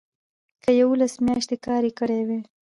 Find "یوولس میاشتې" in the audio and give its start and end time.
0.81-1.55